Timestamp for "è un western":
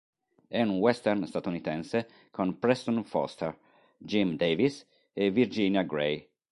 0.47-1.27